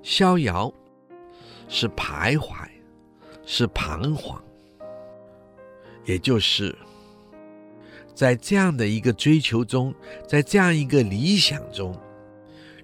[0.03, 0.71] 逍遥
[1.67, 2.67] 是徘徊，
[3.45, 4.41] 是彷徨，
[6.05, 6.75] 也就是。
[8.15, 9.93] 在这样的一个追求中，
[10.27, 11.95] 在这样一个理想中，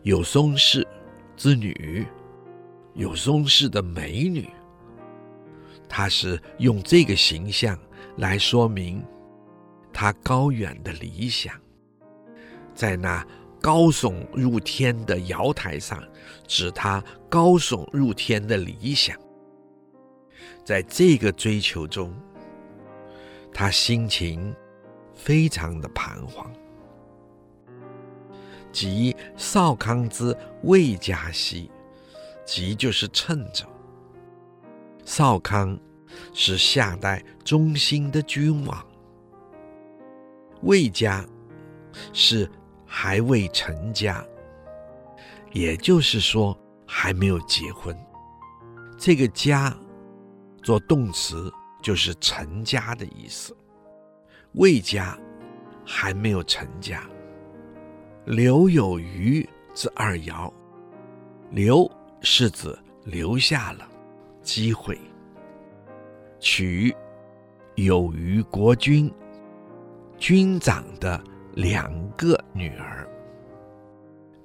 [0.03, 0.87] 有松氏
[1.35, 2.05] 之女，
[2.93, 4.47] 有松氏的美女，
[5.89, 7.75] 他是用这个形象
[8.17, 9.03] 来说明
[9.91, 11.59] 他高远的理想，
[12.75, 13.25] 在那
[13.63, 16.03] 高耸入天的瑶台上，
[16.45, 19.17] 指他高耸入天的理想，
[20.65, 22.13] 在这个追求中，
[23.53, 24.53] 他心情。
[25.15, 26.51] 非常的彷徨，
[28.73, 31.71] 即少康之未加兮，
[32.43, 33.65] 即就是趁着。
[35.05, 35.79] 少康
[36.33, 38.85] 是夏代中兴的君王，
[40.63, 41.25] 未家
[42.11, 42.49] 是
[42.95, 44.23] 还未成家，
[45.51, 47.97] 也就是说还没有结婚。
[48.99, 49.75] 这个“家”
[50.61, 51.51] 做动词
[51.81, 53.57] 就是成家的意思。
[54.53, 55.17] 未家，
[55.83, 57.03] 还没有成家。
[58.25, 60.53] 留有余之二爻，
[61.49, 63.89] 留是指留下了
[64.43, 65.01] 机会，
[66.39, 66.95] 取
[67.73, 69.11] 有余国君
[70.19, 71.21] 君长的
[71.55, 73.07] 两个女儿，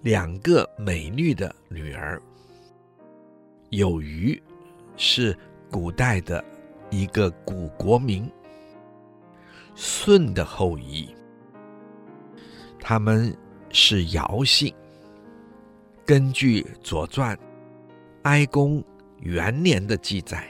[0.03, 2.21] 两个美丽的女儿。
[3.71, 4.43] 有虞
[4.97, 5.37] 是
[5.71, 6.45] 古代的
[6.91, 8.31] 一个古国名。
[9.75, 11.09] 舜的后裔，
[12.81, 13.35] 他们
[13.71, 14.75] 是尧姓。
[16.05, 17.37] 根据《左传》
[18.23, 18.83] 哀公
[19.21, 20.47] 元年的记载，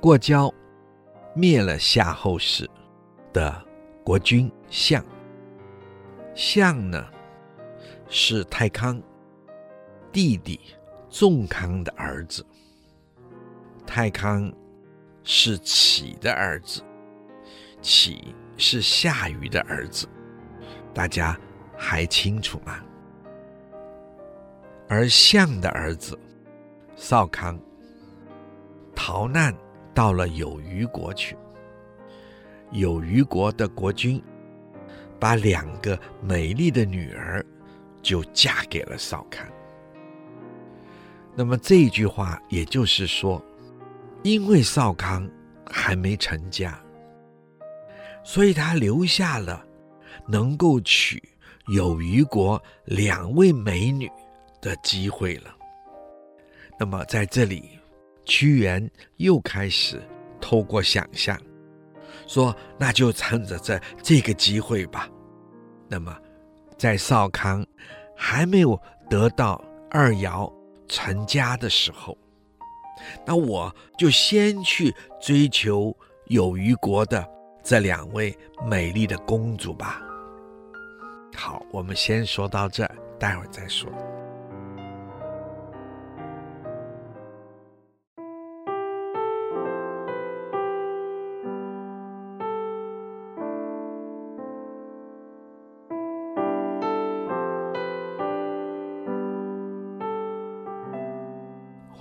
[0.00, 0.52] 过交
[1.34, 2.70] 灭了夏后氏
[3.32, 3.62] 的
[4.04, 5.04] 国君相。
[6.34, 7.06] 相呢，
[8.08, 9.00] 是太康
[10.10, 10.60] 弟弟
[11.10, 12.44] 仲康的儿子。
[13.86, 14.52] 太康
[15.22, 16.82] 是启的儿子。
[17.80, 20.08] 启是夏禹的儿子，
[20.94, 21.36] 大家
[21.76, 22.80] 还清楚吗？
[24.88, 26.16] 而相的儿子
[26.94, 27.58] 少康
[28.94, 29.52] 逃难
[29.92, 31.36] 到了有虞国去，
[32.72, 34.20] 有虞国的国君
[35.20, 37.44] 把两个美丽的女儿
[38.02, 39.46] 就嫁给了少康。
[41.34, 43.42] 那么这句话也就是说，
[44.22, 45.28] 因为少康
[45.66, 46.78] 还没成家。
[48.24, 49.64] 所以他留下了
[50.28, 51.20] 能够娶
[51.68, 54.10] 有虞国两位美女
[54.60, 55.54] 的机会了。
[56.78, 57.78] 那么在这里，
[58.24, 60.00] 屈原又开始
[60.40, 61.36] 透过想象，
[62.26, 65.08] 说：“那就趁着这这个机会吧。”
[65.88, 66.16] 那么，
[66.78, 67.66] 在少康
[68.16, 70.52] 还没有得到二尧
[70.88, 72.16] 成家的时候，
[73.26, 77.26] 那我就先去追求有余国的。
[77.64, 80.02] 这两位美丽的公主吧。
[81.36, 82.84] 好，我们先说到这，
[83.20, 83.88] 待会儿再说。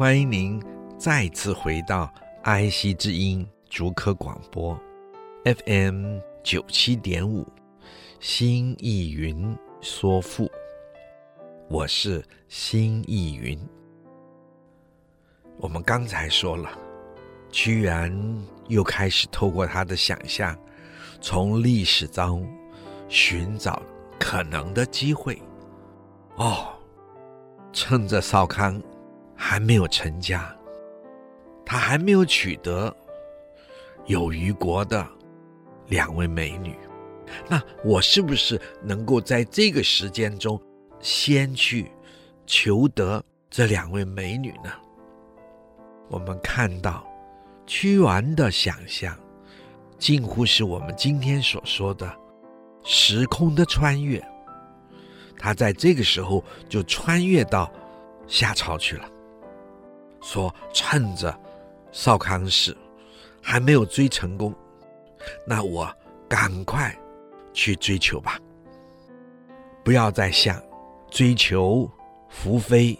[0.01, 0.59] 欢迎您
[0.97, 2.11] 再次回到
[2.41, 4.75] 爱惜之音竹科广播。
[5.43, 7.45] FM 九七点五，
[8.19, 10.49] 新意云说赋，
[11.69, 13.59] 我是新意云。
[15.57, 16.71] 我们刚才说了，
[17.51, 18.11] 屈原
[18.69, 20.57] 又开始透过他的想象，
[21.21, 22.51] 从历史中
[23.07, 23.79] 寻找
[24.19, 25.39] 可能的机会。
[26.37, 26.69] 哦，
[27.71, 28.81] 趁着少康
[29.43, 30.55] 还没有成家，
[31.65, 32.95] 他还没有取得
[34.05, 35.05] 有余国的。
[35.87, 36.73] 两位美女，
[37.49, 40.61] 那我是不是能够在这个时间中
[41.01, 41.91] 先去
[42.45, 44.71] 求得这两位美女呢？
[46.07, 47.05] 我们看到
[47.67, 49.17] 屈原的想象，
[49.97, 52.09] 近乎是我们今天所说的
[52.85, 54.23] 时空的穿越。
[55.37, 57.69] 他在这个时候就穿越到
[58.27, 59.10] 夏朝去了，
[60.21, 61.37] 说趁着
[61.91, 62.75] 少康氏
[63.41, 64.53] 还没有追成功。
[65.45, 65.93] 那我
[66.27, 66.95] 赶快
[67.53, 68.39] 去追求吧，
[69.83, 70.61] 不要再想
[71.09, 71.89] 追求
[72.29, 72.97] 孚非，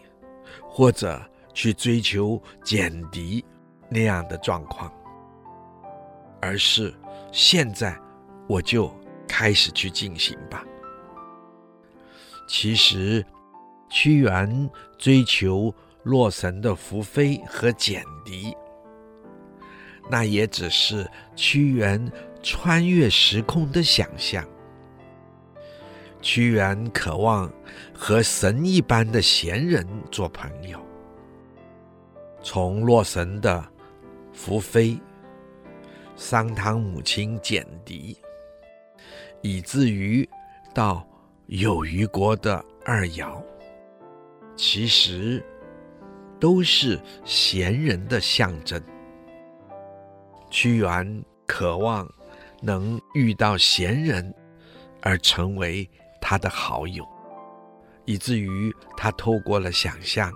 [0.63, 1.19] 或者
[1.53, 3.43] 去追求剪敌
[3.89, 4.91] 那样的状况，
[6.41, 6.93] 而是
[7.31, 7.97] 现在
[8.47, 8.93] 我就
[9.27, 10.63] 开始去进行吧。
[12.47, 13.25] 其实，
[13.89, 15.73] 屈原追求
[16.03, 18.55] 洛神的孚非和剪敌，
[20.09, 24.43] 那也只是屈原穿越时空的想象。
[26.21, 27.51] 屈原渴望
[27.93, 30.79] 和神一般的贤人做朋友，
[32.43, 33.63] 从洛神的
[34.31, 34.99] 孚非、
[36.15, 38.15] 商汤母亲剪敌，
[39.41, 40.27] 以至于
[40.73, 41.07] 到
[41.47, 43.41] 有虞国的二尧，
[44.55, 45.43] 其实
[46.41, 48.83] 都是贤人的象征。
[50.49, 52.05] 屈原渴望
[52.61, 54.35] 能遇到贤人，
[54.99, 55.89] 而成为。
[56.23, 57.03] 他的好友，
[58.05, 60.31] 以至于他透过了想象，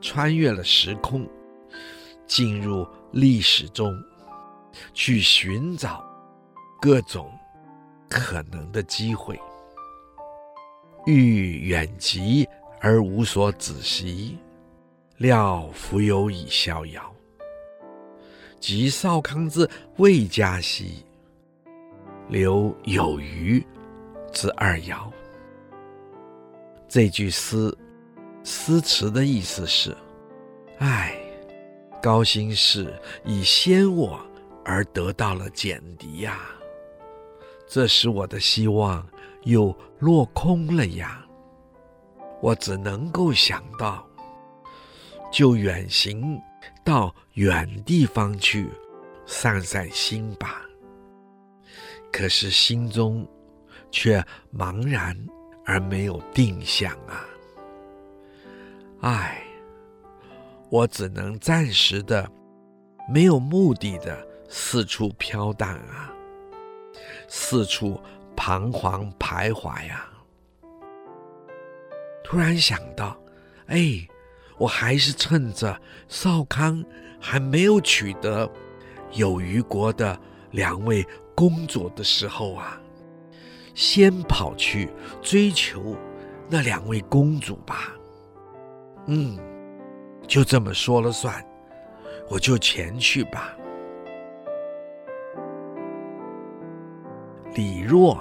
[0.00, 1.28] 穿越了时空，
[2.26, 3.92] 进入历史中，
[4.94, 6.02] 去寻找
[6.80, 7.30] 各种
[8.08, 9.38] 可能的机会。
[11.04, 12.48] 欲远疾
[12.80, 14.38] 而无所止息，
[15.18, 17.14] 料蜉蝣以逍遥。
[18.58, 21.04] 及少康之未加息，
[22.28, 23.64] 留有虞。
[24.32, 25.10] 之二尧，
[26.88, 27.74] 这句诗
[28.44, 29.96] 诗词的意思是：
[30.78, 31.18] 哎，
[32.02, 32.92] 高辛氏
[33.24, 34.20] 以先我
[34.64, 36.40] 而得到了剪敌呀，
[37.66, 39.04] 这使我的希望
[39.44, 41.24] 又落空了呀。
[42.42, 44.06] 我只能够想到，
[45.30, 46.40] 就远行
[46.84, 48.68] 到远地方去
[49.26, 50.62] 散散心吧。
[52.12, 53.26] 可是心中。
[53.90, 54.22] 却
[54.54, 55.16] 茫然
[55.64, 57.24] 而没有定向啊！
[59.00, 59.42] 唉，
[60.68, 62.30] 我只能暂时的、
[63.08, 66.12] 没有目的的四处飘荡啊，
[67.28, 67.98] 四处
[68.36, 70.06] 彷徨徘徊呀。
[72.22, 73.18] 突然想到，
[73.68, 74.06] 哎，
[74.58, 76.84] 我还是趁着少康
[77.20, 78.50] 还没有取得
[79.12, 80.18] 有虞国的
[80.50, 82.80] 两位公主的时候啊。
[83.74, 84.90] 先跑去
[85.22, 85.96] 追求
[86.48, 87.94] 那两位公主吧。
[89.06, 89.38] 嗯，
[90.26, 91.46] 就这么说了算，
[92.28, 93.56] 我就前去吧。
[97.54, 98.20] 礼若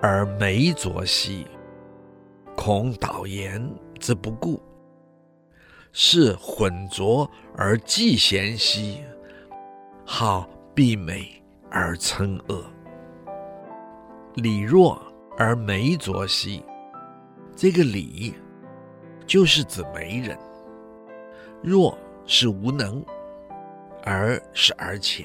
[0.00, 1.48] 而眉浊兮，
[2.56, 4.60] 恐导言之不顾；
[5.98, 7.26] 是浑浊
[7.56, 9.00] 而嫉贤兮，
[10.04, 12.62] 好避美而称恶。
[14.34, 15.00] 礼若
[15.38, 16.62] 而眉浊兮，
[17.56, 18.34] 这个礼
[19.26, 20.36] 就是指媒人。
[21.62, 23.02] 若是无能，
[24.04, 25.24] 而是而且，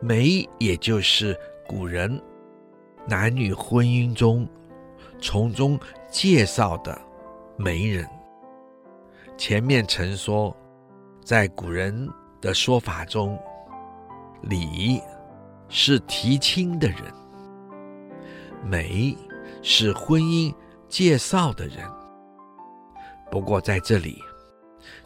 [0.00, 2.20] 媒也就是古人
[3.06, 4.48] 男女婚姻中
[5.20, 5.78] 从中
[6.10, 7.00] 介绍的
[7.56, 8.04] 媒人。
[9.36, 10.56] 前面曾说，
[11.24, 12.08] 在古人
[12.40, 13.38] 的说法中，
[14.42, 15.00] 礼
[15.68, 16.98] 是提亲的人。
[18.64, 19.14] 媒
[19.60, 20.54] 是婚姻
[20.88, 21.84] 介绍的人，
[23.30, 24.22] 不过在这里，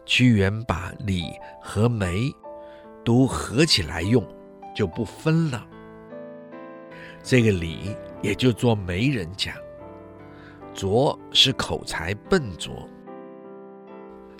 [0.05, 2.31] 屈原把礼和媒
[3.03, 4.23] 都合起来用，
[4.75, 5.65] 就不分了。
[7.23, 9.53] 这个礼也就做媒人讲，
[10.73, 12.87] 拙是口才笨拙，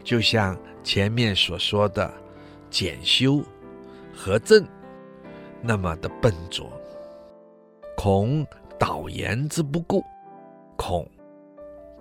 [0.09, 2.11] 就像前面所说的
[2.71, 3.43] 检修
[4.11, 4.67] 和正
[5.61, 6.67] 那么的笨拙，
[7.95, 8.43] 恐。
[8.79, 10.01] 导言之不顾，
[10.77, 11.05] 恐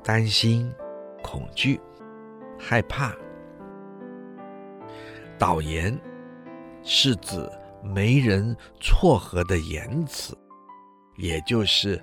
[0.03, 0.73] 担心、
[1.25, 1.79] 恐惧、
[2.57, 3.13] 害怕。
[5.37, 6.01] 导言
[6.85, 7.51] 是指
[7.83, 10.39] 媒人撮合的言辞，
[11.17, 12.01] 也就是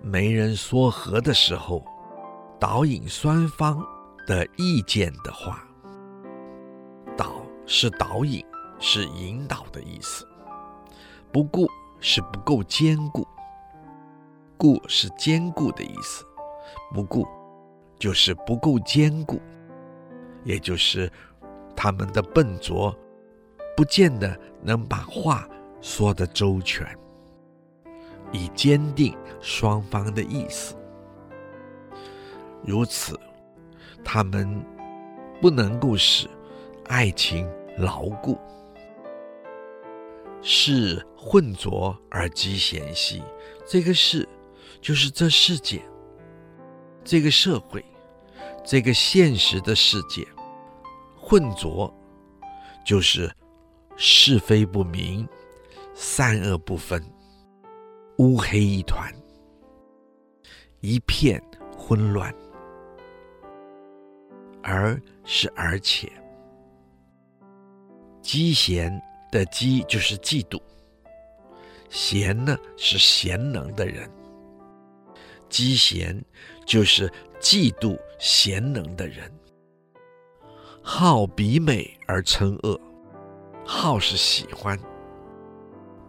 [0.00, 1.84] 媒人说和的时候，
[2.60, 3.84] 导引双方
[4.26, 5.62] 的意见的话。
[7.16, 8.44] 导是导引，
[8.78, 10.26] 是引导的意思。
[11.32, 11.66] 不顾
[12.00, 13.26] 是不够坚固。
[14.58, 16.24] 固是坚固的意思，
[16.94, 17.26] 不顾
[17.98, 19.38] 就是不够坚固，
[20.44, 21.12] 也就是
[21.76, 22.96] 他们的笨拙，
[23.76, 25.46] 不见得能把话
[25.82, 26.86] 说得周全，
[28.32, 30.74] 以坚定双方的意思。
[32.64, 33.20] 如此，
[34.06, 34.64] 他们
[35.42, 36.26] 不能够使
[36.84, 37.46] 爱情
[37.76, 38.38] 牢固。
[40.40, 43.20] 是浑浊而嫉贤兮，
[43.66, 44.26] 这个是。
[44.78, 45.82] 就是这世界，
[47.02, 47.84] 这个社会，
[48.64, 50.24] 这个现实的世界，
[51.16, 51.92] 混浊
[52.84, 53.28] 就是
[53.96, 55.26] 是非不明、
[55.92, 57.02] 善恶不分、
[58.18, 59.12] 乌黑一团、
[60.80, 61.42] 一片
[61.76, 62.32] 混乱。
[64.68, 66.10] 而是而且，
[68.20, 69.00] 嫉贤
[69.30, 70.60] 的嫉就是嫉妒，
[71.88, 74.10] 贤呢是贤能的人，
[75.48, 76.20] 嫉贤
[76.64, 77.08] 就是
[77.38, 79.32] 嫉妒贤能的人。
[80.82, 82.80] 好比美而称恶，
[83.64, 84.76] 好是喜欢，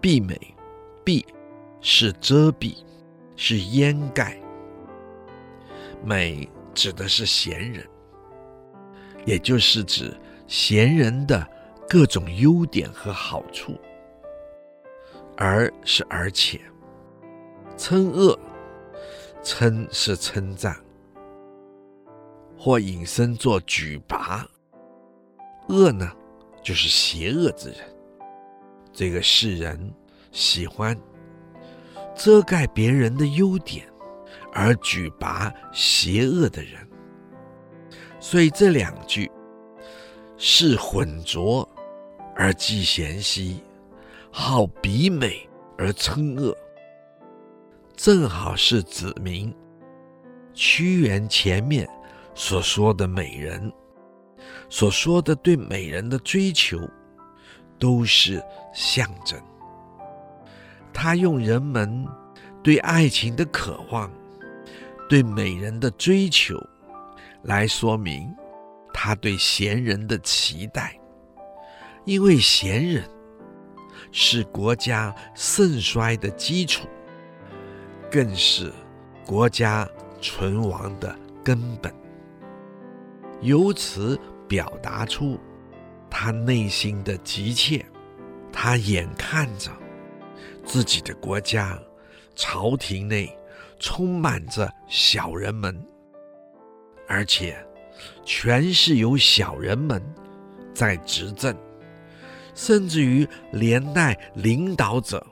[0.01, 0.36] 避美，
[1.05, 1.24] 避
[1.80, 2.76] 是遮蔽，
[3.36, 4.41] 是掩盖，
[6.03, 7.88] 美指的是贤人。
[9.28, 10.15] 也就是指
[10.47, 11.45] 贤人的
[11.89, 13.78] 各种优点和好处，
[15.36, 16.61] 而是而且，
[17.75, 18.39] 称恶，
[19.43, 20.73] 称是称赞，
[22.57, 24.47] 或引申作举拔，
[25.67, 26.09] 恶呢，
[26.63, 27.80] 就是邪恶之人。
[28.93, 29.93] 这个世人
[30.32, 30.97] 喜欢
[32.15, 33.86] 遮盖别人的优点，
[34.53, 36.86] 而举拔邪恶的人。
[38.30, 39.32] 所以这两句
[40.36, 41.65] 是混浊
[42.36, 43.63] 而嫉贤兮，
[44.30, 45.47] 好比美
[45.78, 46.53] 而称恶，
[47.95, 49.55] 正好是指明
[50.53, 51.88] 屈原前面
[52.36, 53.71] 所说的美人，
[54.69, 56.78] 所说的对美人的追求，
[57.80, 59.41] 都是象征。
[60.91, 62.05] 他用人们
[62.61, 64.11] 对爱情的渴望，
[65.07, 66.61] 对美人的追求。
[67.47, 68.35] 来说明
[68.93, 70.99] 他对贤人的期待，
[72.03, 73.09] 因为贤人
[74.11, 76.87] 是国家盛衰的基础，
[78.11, 78.71] 更是
[79.25, 79.87] 国家
[80.21, 81.93] 存亡的根本。
[83.39, 85.39] 由此表达出
[86.09, 87.85] 他内心的急切，
[88.51, 89.71] 他眼看着
[90.65, 91.79] 自己的国家
[92.35, 93.33] 朝廷内
[93.79, 95.81] 充满着小人们。
[97.08, 97.58] 而且，
[98.26, 100.01] 全是由小人们
[100.74, 101.55] 在执政，
[102.53, 105.26] 甚至于连带领导者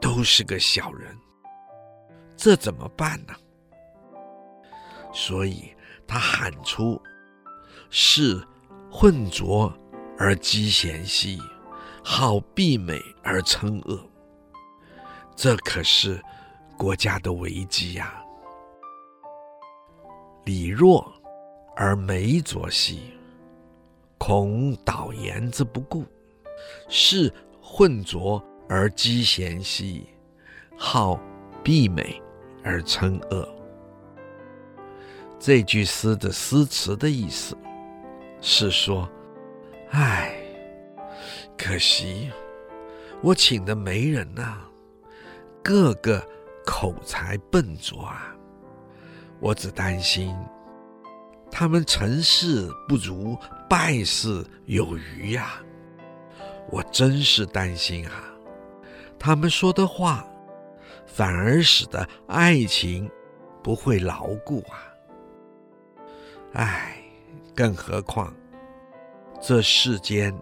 [0.00, 1.16] 都是个小人，
[2.36, 3.34] 这怎么办呢？
[5.12, 5.72] 所以
[6.06, 7.00] 他喊出
[7.90, 8.42] ：“是
[8.90, 9.72] 混浊
[10.18, 11.38] 而积贤兮，
[12.02, 14.10] 好避美而称恶。”
[15.36, 16.20] 这可是
[16.76, 18.20] 国家的危机呀！
[20.44, 21.10] 李弱
[21.74, 23.14] 而美浊兮，
[24.18, 26.04] 恐导言之不顾；
[26.88, 27.32] 是
[27.62, 30.06] 混浊而嫉贤兮，
[30.76, 31.18] 好
[31.62, 32.20] 避美
[32.62, 33.48] 而称恶。
[35.38, 37.56] 这句诗的诗词的意思
[38.42, 39.08] 是说：
[39.92, 40.34] 唉，
[41.56, 42.30] 可惜
[43.22, 44.58] 我请的媒人呐、
[45.62, 46.22] 个个
[46.66, 48.36] 口才笨拙啊。
[49.40, 50.36] 我只担心
[51.50, 53.36] 他们成事不如
[53.68, 55.60] 败事有余呀！
[56.70, 58.12] 我真是担心啊！
[59.18, 60.26] 他们说的话
[61.06, 63.08] 反而使得爱情
[63.62, 64.82] 不会牢固啊！
[66.54, 66.96] 唉，
[67.54, 68.34] 更何况
[69.40, 70.34] 这世间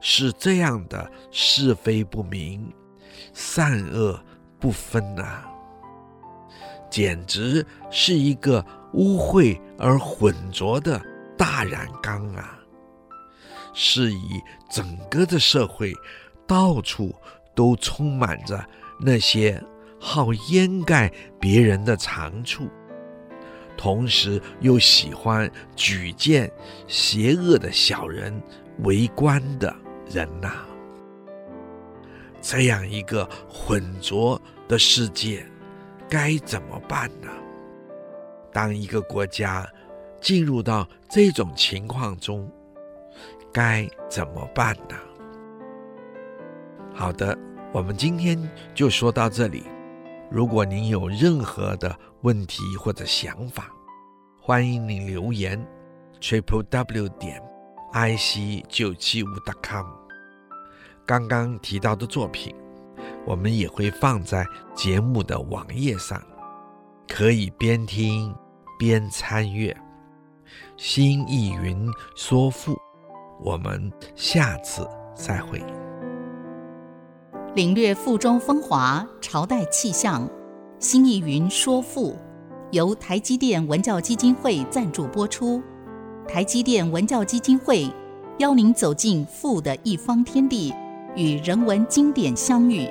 [0.00, 2.70] 是这样的是非不明、
[3.32, 4.20] 善恶
[4.60, 5.47] 不分啊！
[6.90, 8.64] 简直是一个
[8.94, 11.00] 污秽而浑浊的
[11.36, 12.58] 大染缸啊！
[13.74, 15.92] 是以整个的社会
[16.46, 17.14] 到处
[17.54, 18.64] 都充满着
[18.98, 19.62] 那些
[20.00, 22.68] 好掩盖别人的长处，
[23.76, 26.50] 同时又喜欢举荐
[26.88, 28.42] 邪恶的小人
[28.80, 29.72] 为官的
[30.10, 30.52] 人呐、
[32.40, 35.46] 这样一个浑浊的世界。
[36.08, 37.28] 该怎么办呢？
[38.50, 39.68] 当一个国家
[40.20, 42.50] 进入到这种情况中，
[43.52, 44.96] 该怎么办呢？
[46.94, 47.38] 好的，
[47.72, 48.38] 我们今天
[48.74, 49.64] 就说到这里。
[50.30, 53.70] 如果您有任何的问题或者想法，
[54.40, 55.62] 欢迎您留言
[56.20, 57.42] ：triple w 点
[57.92, 59.26] ic 九七五
[59.62, 59.86] .com。
[61.06, 62.54] 刚刚提到的作品。
[63.28, 64.42] 我们也会放在
[64.74, 66.18] 节目的网页上，
[67.06, 68.34] 可以边听
[68.78, 69.76] 边参阅。
[70.78, 72.74] 新意云说赋，
[73.44, 75.62] 我们下次再会。
[77.54, 80.26] 领略赋中风华，朝代气象。
[80.78, 82.16] 新意云说赋，
[82.70, 85.62] 由台积电文教基金会赞助播出。
[86.26, 87.92] 台积电文教基金会
[88.38, 90.72] 邀您走进富的一方天地，
[91.14, 92.88] 与人文经典相遇。